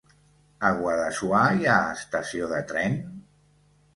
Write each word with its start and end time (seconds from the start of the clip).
A 0.69 0.71
Guadassuar 0.77 1.43
hi 1.59 1.69
ha 1.73 1.77
estació 1.97 2.49
de 2.53 2.61
tren? 2.73 2.97